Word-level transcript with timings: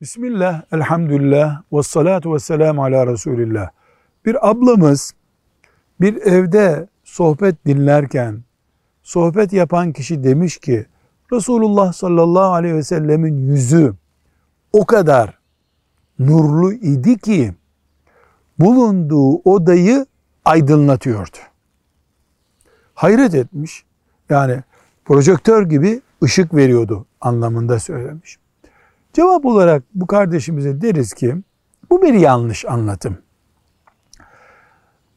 Bismillah, 0.00 0.62
elhamdülillah, 0.72 1.62
ve 1.72 1.82
salatu 1.82 2.34
ve 2.34 2.38
selamu 2.38 2.84
ala 2.84 3.06
Resulillah. 3.06 3.70
Bir 4.26 4.50
ablamız 4.50 5.14
bir 6.00 6.16
evde 6.16 6.88
sohbet 7.04 7.66
dinlerken 7.66 8.42
sohbet 9.02 9.52
yapan 9.52 9.92
kişi 9.92 10.24
demiş 10.24 10.58
ki 10.58 10.86
Resulullah 11.32 11.92
sallallahu 11.92 12.52
aleyhi 12.52 12.74
ve 12.74 12.82
sellemin 12.82 13.38
yüzü 13.38 13.94
o 14.72 14.86
kadar 14.86 15.38
nurlu 16.18 16.72
idi 16.72 17.18
ki 17.18 17.54
bulunduğu 18.58 19.36
odayı 19.36 20.06
aydınlatıyordu. 20.44 21.36
Hayret 22.94 23.34
etmiş. 23.34 23.84
Yani 24.30 24.62
projektör 25.04 25.62
gibi 25.62 26.00
ışık 26.22 26.54
veriyordu 26.54 27.06
anlamında 27.20 27.78
söylemiş. 27.78 28.39
Cevap 29.12 29.46
olarak 29.46 29.82
bu 29.94 30.06
kardeşimize 30.06 30.80
deriz 30.80 31.12
ki 31.12 31.36
bu 31.90 32.02
bir 32.02 32.14
yanlış 32.14 32.64
anlatım. 32.64 33.18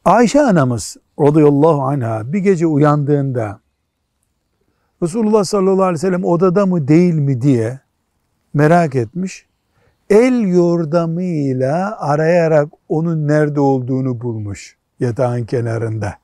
Ayşe 0.04 0.42
anamız 0.42 0.96
radıyallahu 1.20 1.82
anha 1.82 2.32
bir 2.32 2.38
gece 2.38 2.66
uyandığında 2.66 3.60
Resulullah 5.02 5.44
sallallahu 5.44 5.82
aleyhi 5.82 5.94
ve 5.94 5.98
sellem 5.98 6.24
odada 6.24 6.66
mı 6.66 6.88
değil 6.88 7.14
mi 7.14 7.40
diye 7.40 7.80
merak 8.54 8.94
etmiş. 8.94 9.46
El 10.10 10.40
yordamıyla 10.40 12.00
arayarak 12.00 12.68
onun 12.88 13.28
nerede 13.28 13.60
olduğunu 13.60 14.20
bulmuş 14.20 14.76
yatağın 15.00 15.44
kenarında. 15.44 16.14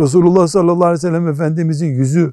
Resulullah 0.00 0.46
sallallahu 0.46 0.84
aleyhi 0.84 0.94
ve 0.94 1.08
sellem 1.08 1.28
Efendimizin 1.28 1.86
yüzü 1.86 2.32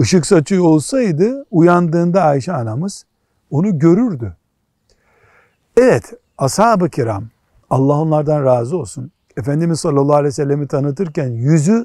ışık 0.00 0.26
saçıyor 0.26 0.64
olsaydı 0.64 1.46
uyandığında 1.50 2.22
Ayşe 2.22 2.52
anamız 2.52 3.04
onu 3.50 3.78
görürdü. 3.78 4.36
Evet 5.76 6.12
ashab-ı 6.38 6.90
kiram 6.90 7.24
Allah 7.70 8.00
onlardan 8.00 8.44
razı 8.44 8.76
olsun. 8.76 9.10
Efendimiz 9.36 9.80
sallallahu 9.80 10.14
aleyhi 10.14 10.28
ve 10.28 10.32
sellemi 10.32 10.66
tanıtırken 10.66 11.28
yüzü 11.28 11.84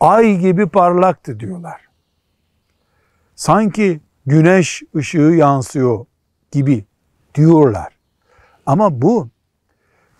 ay 0.00 0.36
gibi 0.38 0.68
parlaktı 0.68 1.40
diyorlar. 1.40 1.80
Sanki 3.34 4.00
güneş 4.26 4.82
ışığı 4.96 5.18
yansıyor 5.18 6.06
gibi 6.50 6.84
diyorlar. 7.34 7.92
Ama 8.66 9.02
bu 9.02 9.28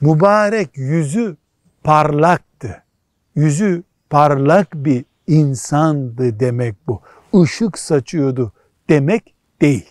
mübarek 0.00 0.70
yüzü 0.76 1.36
parlaktı. 1.84 2.82
Yüzü 3.34 3.82
parlak 4.10 4.74
bir 4.74 5.04
insandı 5.26 6.40
demek 6.40 6.74
bu. 6.88 7.00
Işık 7.32 7.78
saçıyordu 7.78 8.52
demek 8.88 9.34
değil. 9.60 9.90